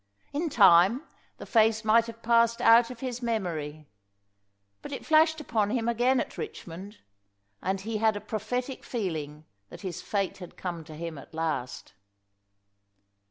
In 0.33 0.49
time 0.49 1.03
the 1.37 1.45
face 1.45 1.85
might 1.85 2.07
have 2.07 2.23
passed 2.23 2.59
out 2.59 2.89
of 2.89 3.01
his 3.01 3.21
memory, 3.21 3.87
but 4.81 4.91
it 4.91 5.05
flashed 5.05 5.39
upon 5.39 5.69
him 5.69 5.87
again 5.87 6.19
at 6.19 6.39
Richmond, 6.39 6.97
and 7.61 7.81
he 7.81 7.97
had 7.97 8.15
a 8.15 8.19
prophetic 8.19 8.83
feeling 8.83 9.45
that 9.69 9.81
his 9.81 10.01
fate 10.01 10.39
had 10.39 10.57
come 10.57 10.83
to 10.85 10.95
him 10.95 11.19
at 11.19 11.35
last. 11.35 11.93